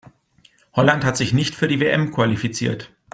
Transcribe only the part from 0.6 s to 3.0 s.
Holland hat sich nicht für die WM qualifiziert.